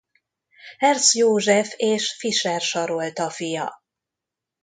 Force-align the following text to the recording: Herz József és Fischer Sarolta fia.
Herz 0.77 1.15
József 1.15 1.73
és 1.77 2.15
Fischer 2.17 2.61
Sarolta 2.61 3.29
fia. 3.29 3.81